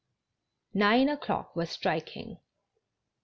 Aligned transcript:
Nine 0.73 1.09
o'clock 1.09 1.55
was 1.55 1.69
striking. 1.69 2.39